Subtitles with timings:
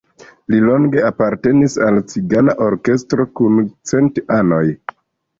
[0.51, 3.59] Li longe apartenis al "Cigana Orkestro kun
[3.91, 4.63] cent anoj".